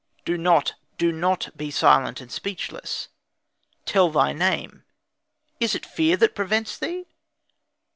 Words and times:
Do 0.25 0.35
not, 0.35 0.73
do 0.97 1.11
not, 1.11 1.49
be 1.55 1.69
silent 1.69 2.21
and 2.21 2.31
speechless; 2.31 3.09
tell 3.85 4.09
thy 4.09 4.33
name; 4.33 4.83
is 5.59 5.75
it 5.75 5.85
fear 5.85 6.17
that 6.17 6.33
prevents 6.33 6.75
thee?" 6.75 7.05